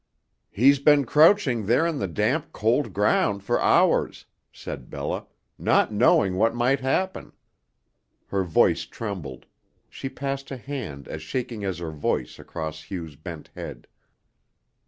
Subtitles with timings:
[0.49, 5.27] "He's been crouching there on the damp, cold ground for hours," said Bella,
[5.59, 7.33] "not knowing what might happen."
[8.29, 9.45] Her voice trembled;
[9.87, 13.85] she passed a hand as shaking as her voice across Hugh's bent head.